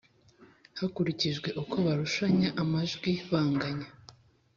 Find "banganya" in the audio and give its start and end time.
3.29-3.87